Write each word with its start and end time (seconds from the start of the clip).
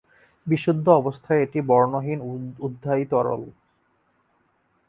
বিশুদ্ধ 0.47 0.85
অবস্থায় 1.01 1.43
এটি 1.45 1.59
বর্ণহীন 1.69 2.19
উদ্বায়ী 2.59 3.03
তরল। 3.11 3.41